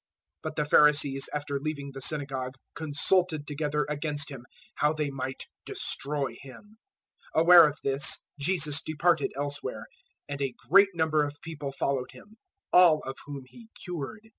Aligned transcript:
012:014 0.41 0.41
But 0.41 0.55
the 0.55 0.65
Pharisees 0.65 1.29
after 1.31 1.59
leaving 1.59 1.91
the 1.91 2.01
synagogue 2.01 2.55
consulted 2.73 3.45
together 3.45 3.85
against 3.87 4.31
Him, 4.31 4.47
how 4.77 4.93
they 4.93 5.11
might 5.11 5.43
destroy 5.63 6.37
Him. 6.41 6.79
012:015 7.35 7.41
Aware 7.43 7.67
of 7.69 7.77
this, 7.83 8.25
Jesus 8.39 8.81
departed 8.81 9.31
elsewhere; 9.35 9.85
and 10.27 10.41
a 10.41 10.55
great 10.71 10.95
number 10.95 11.23
of 11.23 11.39
people 11.43 11.71
followed 11.71 12.09
Him, 12.13 12.37
all 12.73 13.03
of 13.05 13.17
whom 13.27 13.43
He 13.45 13.69
cured. 13.83 14.29